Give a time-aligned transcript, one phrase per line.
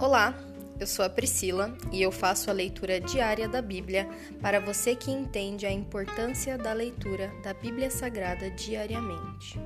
[0.00, 0.34] Olá,
[0.80, 4.08] eu sou a Priscila e eu faço a leitura diária da Bíblia
[4.40, 9.60] para você que entende a importância da leitura da Bíblia Sagrada diariamente.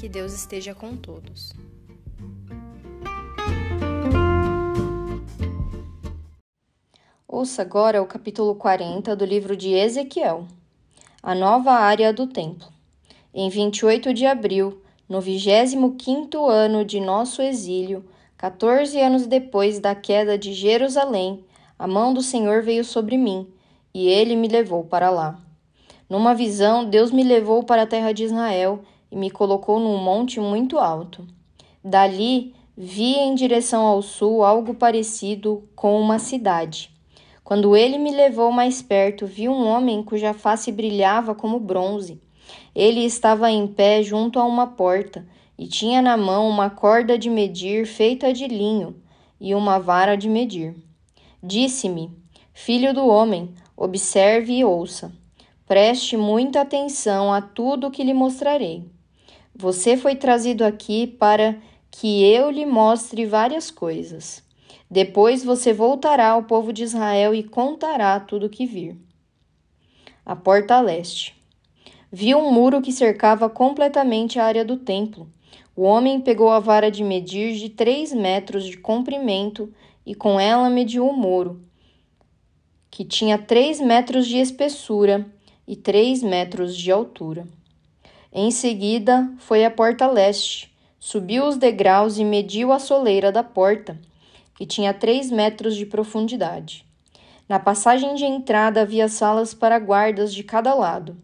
[0.00, 1.52] Que Deus esteja com todos.
[7.28, 10.48] Ouça agora o capítulo 40 do livro de Ezequiel,
[11.22, 12.68] a nova área do templo.
[13.34, 18.08] Em 28 de abril, no 25º ano de nosso exílio,
[18.44, 21.42] 14 anos depois da queda de Jerusalém,
[21.78, 23.48] a mão do Senhor veio sobre mim,
[23.94, 25.38] e ele me levou para lá.
[26.10, 28.80] Numa visão, Deus me levou para a terra de Israel
[29.10, 31.26] e me colocou num monte muito alto.
[31.82, 36.94] Dali, vi em direção ao sul algo parecido com uma cidade
[37.44, 42.18] quando ele me levou mais perto, vi um homem cuja face brilhava como bronze.
[42.74, 45.26] Ele estava em pé junto a uma porta
[45.58, 48.96] e tinha na mão uma corda de medir feita de linho
[49.40, 50.74] e uma vara de medir.
[51.42, 52.10] Disse-me:
[52.52, 55.12] Filho do homem, observe e ouça.
[55.66, 58.84] Preste muita atenção a tudo que lhe mostrarei.
[59.54, 61.56] Você foi trazido aqui para
[61.90, 64.42] que eu lhe mostre várias coisas.
[64.90, 68.96] Depois você voltará ao povo de Israel e contará tudo o que vir.
[70.26, 71.34] A porta leste.
[72.10, 75.28] Viu um muro que cercava completamente a área do templo.
[75.76, 79.72] O homem pegou a vara de medir de três metros de comprimento
[80.06, 81.60] e com ela mediu o muro,
[82.90, 85.26] que tinha três metros de espessura
[85.66, 87.46] e três metros de altura.
[88.32, 93.98] Em seguida, foi à porta leste, subiu os degraus e mediu a soleira da porta
[94.56, 96.86] que tinha três metros de profundidade.
[97.48, 101.16] Na passagem de entrada havia salas para guardas de cada lado.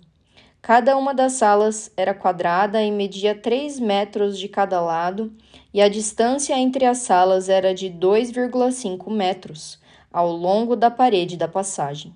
[0.62, 5.32] Cada uma das salas era quadrada e media três metros de cada lado,
[5.72, 9.80] e a distância entre as salas era de 2,5 metros
[10.12, 12.14] ao longo da parede da passagem.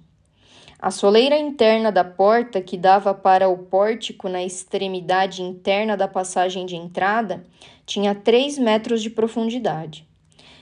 [0.78, 6.66] A soleira interna da porta, que dava para o pórtico na extremidade interna da passagem
[6.66, 7.43] de entrada,
[7.87, 10.06] tinha 3 metros de profundidade.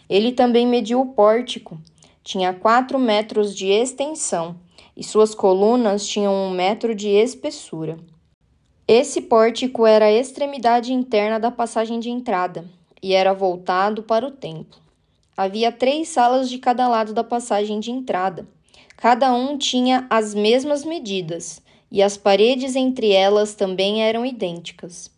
[0.08, 1.80] Ele também mediu o pórtico.
[2.22, 4.56] Tinha quatro metros de extensão
[4.96, 7.98] e suas colunas tinham um metro de espessura.
[8.86, 12.64] Esse pórtico era a extremidade interna da passagem de entrada
[13.02, 14.80] e era voltado para o templo.
[15.36, 18.46] Havia três salas de cada lado da passagem de entrada.
[18.96, 25.10] Cada um tinha as mesmas medidas e as paredes entre elas também eram idênticas.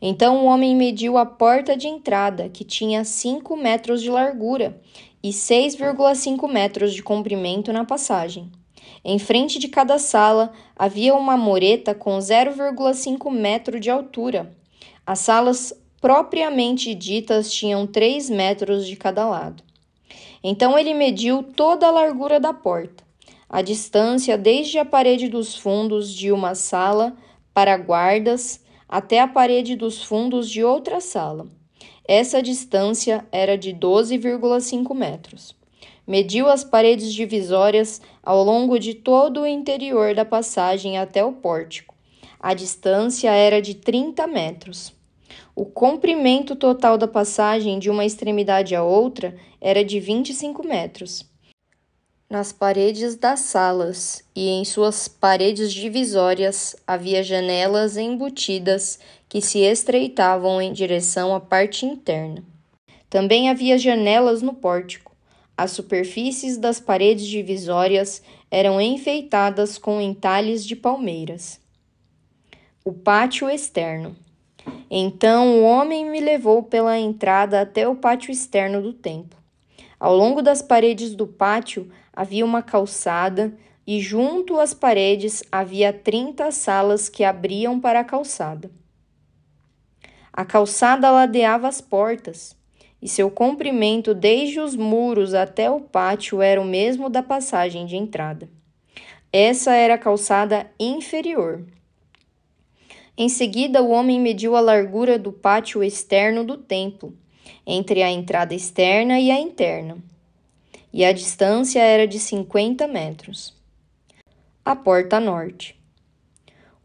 [0.00, 4.80] Então o homem mediu a porta de entrada, que tinha 5 metros de largura
[5.22, 8.50] e 6,5 metros de comprimento na passagem.
[9.04, 14.56] Em frente de cada sala havia uma moreta com 0,5 metro de altura.
[15.06, 19.62] As salas propriamente ditas tinham 3 metros de cada lado.
[20.42, 23.02] Então ele mediu toda a largura da porta,
[23.48, 27.16] a distância desde a parede dos fundos de uma sala
[27.54, 31.48] para guardas até a parede dos fundos de outra sala.
[32.06, 35.55] Essa distância era de 12,5 metros.
[36.06, 41.96] Mediu as paredes divisórias ao longo de todo o interior da passagem até o pórtico.
[42.38, 44.94] A distância era de 30 metros.
[45.54, 51.24] O comprimento total da passagem de uma extremidade à outra era de 25 metros.
[52.28, 60.60] Nas paredes das salas e em suas paredes divisórias havia janelas embutidas que se estreitavam
[60.60, 62.44] em direção à parte interna.
[63.08, 65.15] Também havia janelas no pórtico.
[65.56, 71.58] As superfícies das paredes divisórias eram enfeitadas com entalhes de palmeiras.
[72.84, 74.14] O pátio externo.
[74.90, 79.38] Então o homem me levou pela entrada até o pátio externo do templo.
[79.98, 83.56] Ao longo das paredes do pátio havia uma calçada
[83.86, 88.70] e junto às paredes havia 30 salas que abriam para a calçada.
[90.32, 92.55] A calçada ladeava as portas,
[93.06, 97.94] e seu comprimento desde os muros até o pátio era o mesmo da passagem de
[97.94, 98.48] entrada.
[99.32, 101.64] Essa era a calçada inferior.
[103.16, 107.16] Em seguida, o homem mediu a largura do pátio externo do templo
[107.64, 109.98] entre a entrada externa e a interna,
[110.92, 113.54] e a distância era de 50 metros.
[114.64, 115.80] A porta norte.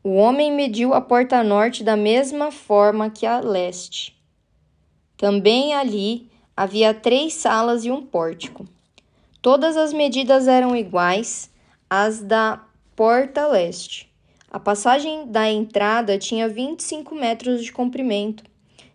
[0.04, 4.21] O homem mediu a porta norte da mesma forma que a leste.
[5.22, 8.68] Também ali havia três salas e um pórtico.
[9.40, 11.48] Todas as medidas eram iguais
[11.88, 12.66] às da
[12.96, 14.12] porta leste.
[14.50, 18.44] A passagem da entrada tinha 25 metros de comprimento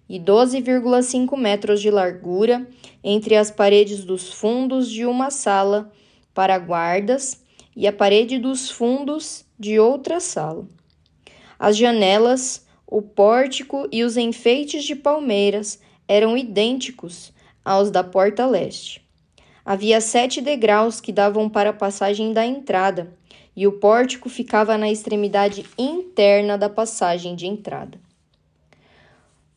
[0.09, 2.67] e 12,5 metros de largura
[3.05, 5.93] entre as paredes dos fundos de uma sala
[6.35, 7.41] para guardas
[7.77, 10.67] e a parede dos fundos de outra sala.
[11.57, 17.33] As janelas, o pórtico e os enfeites de palmeiras eram idênticos
[17.65, 19.05] aos da porta leste.
[19.65, 23.13] Havia sete degraus que davam para a passagem da entrada,
[23.57, 27.99] e o pórtico ficava na extremidade interna da passagem de entrada.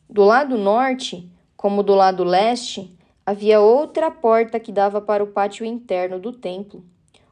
[0.08, 5.64] Do lado norte, como do lado leste, havia outra porta que dava para o pátio
[5.64, 6.82] interno do templo,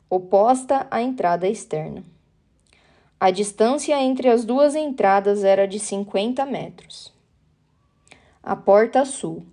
[0.09, 2.05] oposta à entrada externa.
[3.19, 7.13] A distância entre as duas entradas era de 50 metros.
[8.43, 9.45] A porta sul.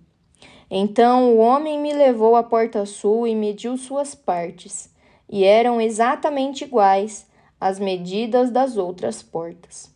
[0.70, 4.92] Então o homem me levou à porta sul e mediu suas partes,
[5.28, 7.26] e eram exatamente iguais
[7.60, 9.94] às medidas das outras portas.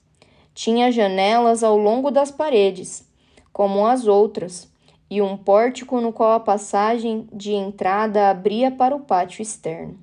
[0.54, 3.08] Tinha janelas ao longo das paredes,
[3.52, 4.70] como as outras,
[5.08, 9.98] e um pórtico no qual a passagem de entrada abria para o pátio externo.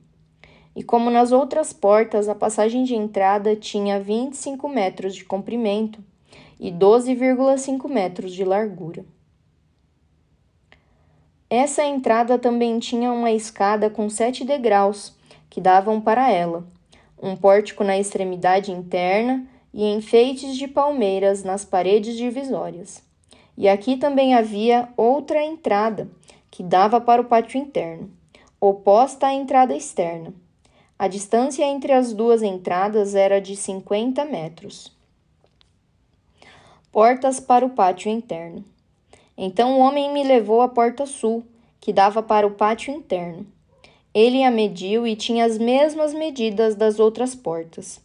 [0.75, 6.03] E como nas outras portas, a passagem de entrada tinha 25 metros de comprimento
[6.59, 9.05] e 12,5 metros de largura.
[11.49, 15.15] Essa entrada também tinha uma escada com sete degraus
[15.49, 16.67] que davam para ela,
[17.21, 23.01] um pórtico na extremidade interna e enfeites de palmeiras nas paredes divisórias.
[23.57, 26.09] E aqui também havia outra entrada
[26.51, 28.11] que dava para o pátio interno,
[28.59, 30.33] oposta à entrada externa
[30.99, 34.91] a distância entre as duas entradas era de 50 metros.
[36.97, 38.65] Portas para o pátio interno.
[39.37, 41.45] Então o homem me levou à porta sul,
[41.79, 43.45] que dava para o pátio interno.
[44.11, 48.01] Ele a mediu e tinha as mesmas medidas das outras portas.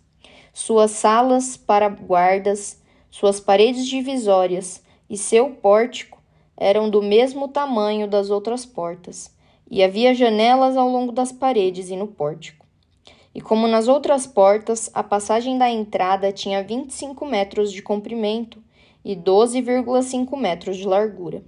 [0.52, 6.22] Suas salas para guardas, suas paredes divisórias e seu pórtico
[6.54, 9.34] eram do mesmo tamanho das outras portas,
[9.70, 12.66] e havia janelas ao longo das paredes e no pórtico.
[13.34, 18.62] E como nas outras portas, a passagem da entrada tinha 25 metros de comprimento
[19.04, 21.42] e 12,5 metros de largura.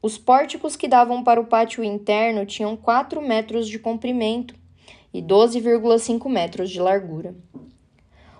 [0.00, 4.54] Os pórticos que davam para o pátio interno tinham 4 metros de comprimento
[5.14, 7.34] e 12,5 metros de largura.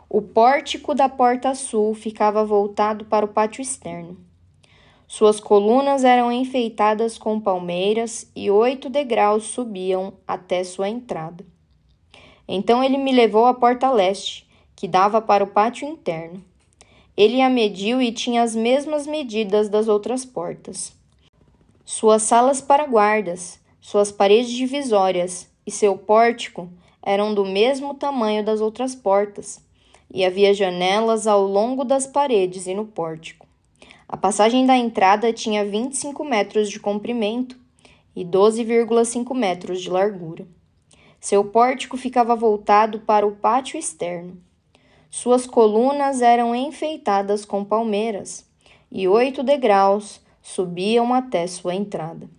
[0.09, 4.19] O pórtico da porta sul ficava voltado para o pátio externo.
[5.07, 11.45] Suas colunas eram enfeitadas com palmeiras e oito degraus subiam até sua entrada.
[12.49, 16.43] Então ele me levou à porta leste, que dava para o pátio interno.
[17.17, 20.93] Ele a mediu e tinha as mesmas medidas das outras portas.
[21.85, 26.71] Suas salas para guardas, suas paredes divisórias e seu pórtico
[27.03, 29.61] eram do mesmo tamanho das outras portas,
[30.11, 33.47] e havia janelas ao longo das paredes e no pórtico.
[34.09, 37.59] A passagem da entrada tinha 25 metros de comprimento
[38.15, 40.47] e 12,5 metros de largura.
[41.21, 44.37] Seu pórtico ficava voltado para o pátio externo.
[45.15, 48.47] Suas colunas eram enfeitadas com palmeiras,
[48.91, 52.31] e oito degraus subiam até sua entrada.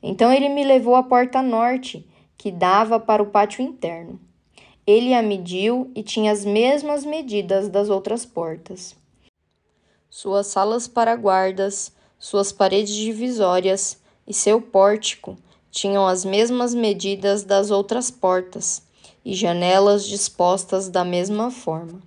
[0.00, 4.20] Então ele me levou à porta norte, que dava para o pátio interno.
[4.86, 8.94] Ele a mediu e tinha as mesmas medidas das outras portas.
[10.08, 15.36] Suas salas para guardas, suas paredes divisórias e seu pórtico
[15.68, 18.86] tinham as mesmas medidas das outras portas
[19.28, 22.00] e janelas dispostas da mesma forma.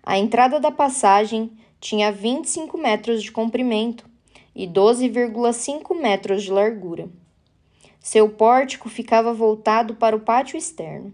[0.00, 4.08] A entrada da passagem tinha 25 metros de comprimento
[4.54, 7.08] e 12,5 metros de largura.
[7.98, 11.12] Seu pórtico ficava voltado para o pátio externo.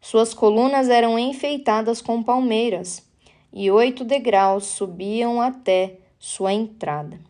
[0.00, 3.06] Suas colunas eram enfeitadas com palmeiras
[3.52, 7.20] e oito degraus subiam até sua entrada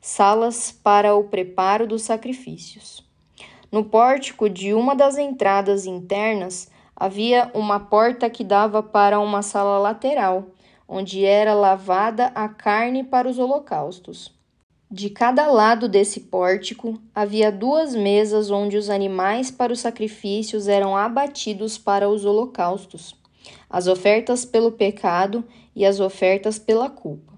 [0.00, 3.07] salas para o preparo dos sacrifícios.
[3.70, 9.78] No pórtico de uma das entradas internas havia uma porta que dava para uma sala
[9.78, 10.46] lateral,
[10.88, 14.34] onde era lavada a carne para os holocaustos.
[14.90, 20.96] De cada lado desse pórtico havia duas mesas onde os animais para os sacrifícios eram
[20.96, 23.14] abatidos para os holocaustos,
[23.68, 25.44] as ofertas pelo pecado
[25.76, 27.37] e as ofertas pela culpa.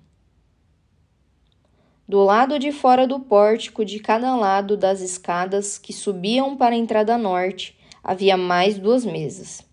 [2.11, 6.79] Do lado de fora do pórtico, de cada lado das escadas que subiam para a
[6.79, 9.65] entrada norte, havia mais duas mesas.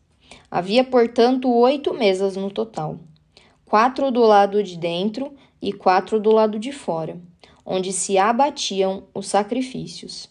[0.52, 3.00] Havia, portanto, oito mesas no total:
[3.66, 7.20] quatro do lado de dentro e quatro do lado de fora,
[7.66, 10.30] onde se abatiam os sacrifícios.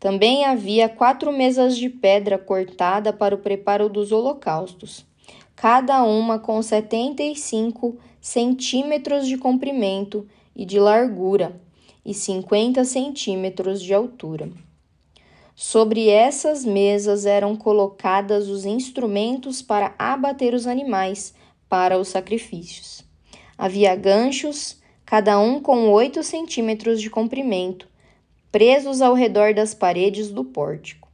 [0.00, 5.06] Também havia quatro mesas de pedra cortada para o preparo dos holocaustos,
[5.54, 10.26] cada uma com setenta e cinco centímetros de comprimento
[10.58, 11.58] e de largura,
[12.04, 14.50] e cinquenta centímetros de altura.
[15.54, 21.32] Sobre essas mesas eram colocadas os instrumentos para abater os animais
[21.68, 23.04] para os sacrifícios.
[23.56, 27.88] Havia ganchos, cada um com oito centímetros de comprimento,
[28.50, 31.08] presos ao redor das paredes do pórtico.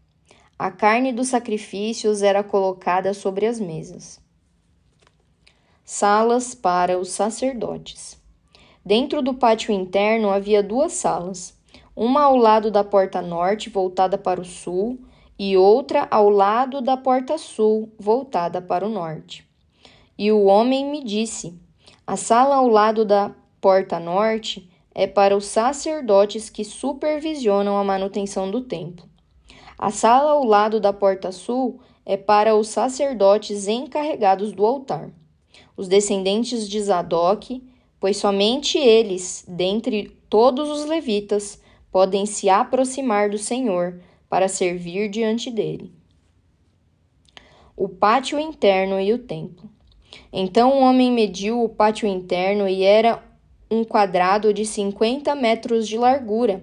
[0.59, 4.21] A carne dos sacrifícios era colocada sobre as mesas.
[5.85, 8.24] Salas para os sacerdotes.
[8.85, 11.57] Dentro do pátio interno havia duas salas,
[11.97, 14.99] uma ao lado da porta norte, voltada para o sul,
[15.39, 19.49] e outra ao lado da porta sul, voltada para o norte.
[20.19, 21.59] E o homem me disse:
[22.07, 28.51] A sala ao lado da porta norte é para os sacerdotes que supervisionam a manutenção
[28.51, 29.09] do templo.
[29.79, 35.11] A sala ao lado da porta sul é para os sacerdotes encarregados do altar,
[35.75, 37.63] os descendentes de Zadok,
[38.05, 41.59] pois somente eles, dentre todos os levitas,
[41.91, 45.91] podem se aproximar do Senhor para servir diante dele.
[47.75, 49.71] O pátio interno e o templo.
[50.31, 53.25] Então o homem mediu o pátio interno e era
[53.71, 56.63] um quadrado de 50 metros de largura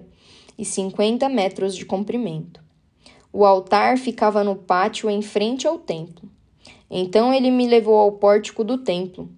[0.56, 2.62] e 50 metros de comprimento.
[3.32, 6.30] O altar ficava no pátio em frente ao templo.
[6.88, 9.28] Então ele me levou ao pórtico do templo,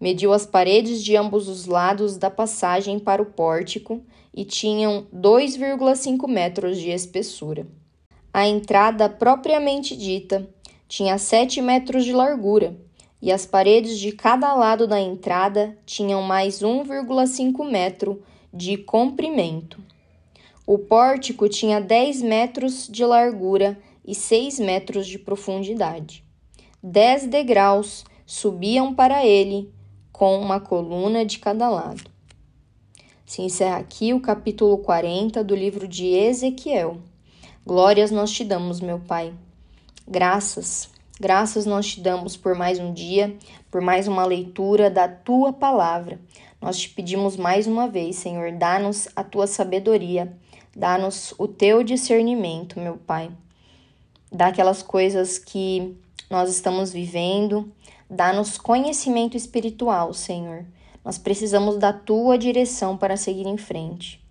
[0.00, 4.02] mediu as paredes de ambos os lados da passagem para o pórtico
[4.34, 7.66] e tinham 2,5 metros de espessura.
[8.32, 10.48] A entrada propriamente dita
[10.86, 12.76] tinha 7 metros de largura
[13.20, 19.82] e as paredes de cada lado da entrada tinham mais 1,5 metro de comprimento.
[20.66, 26.22] O pórtico tinha 10 metros de largura e 6 metros de profundidade.
[26.82, 29.72] Dez degraus subiam para ele,
[30.18, 32.02] com uma coluna de cada lado.
[33.24, 36.98] Se encerra aqui o capítulo 40 do livro de Ezequiel.
[37.64, 39.32] Glórias nós te damos, meu Pai.
[40.06, 43.36] Graças Graças nós te damos por mais um dia,
[43.72, 46.20] por mais uma leitura da tua palavra.
[46.62, 50.32] Nós te pedimos mais uma vez, Senhor, dá-nos a tua sabedoria,
[50.76, 53.32] dá-nos o teu discernimento, meu Pai.
[54.30, 55.96] Dá aquelas coisas que
[56.30, 57.72] nós estamos vivendo,
[58.08, 60.64] dá-nos conhecimento espiritual, Senhor.
[61.04, 64.22] Nós precisamos da tua direção para seguir em frente.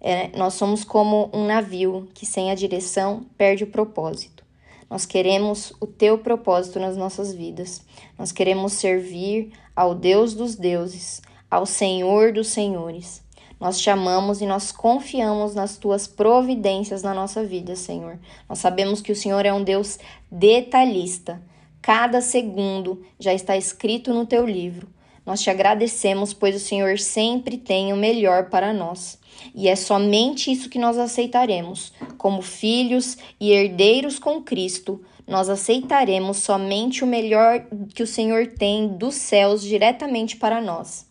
[0.00, 4.44] É, nós somos como um navio que, sem a direção, perde o propósito.
[4.88, 7.82] Nós queremos o teu propósito nas nossas vidas.
[8.18, 13.22] Nós queremos servir ao Deus dos deuses, ao Senhor dos senhores.
[13.60, 18.18] Nós te amamos e nós confiamos nas tuas providências na nossa vida, Senhor.
[18.48, 19.98] Nós sabemos que o Senhor é um Deus
[20.30, 21.42] detalhista.
[21.82, 24.88] Cada segundo já está escrito no teu livro.
[25.26, 29.18] Nós te agradecemos, pois o Senhor sempre tem o melhor para nós.
[29.54, 31.92] E é somente isso que nós aceitaremos.
[32.16, 38.88] Como filhos e herdeiros com Cristo, nós aceitaremos somente o melhor que o Senhor tem
[38.88, 41.07] dos céus diretamente para nós.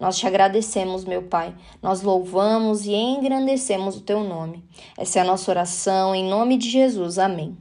[0.00, 1.54] Nós te agradecemos, meu Pai.
[1.82, 4.64] Nós louvamos e engrandecemos o teu nome.
[4.96, 7.18] Essa é a nossa oração, em nome de Jesus.
[7.18, 7.54] Amém.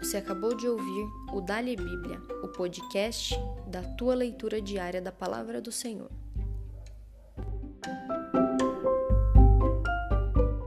[0.00, 5.60] Você acabou de ouvir o Dali Bíblia, o podcast da tua leitura diária da palavra
[5.60, 6.10] do Senhor.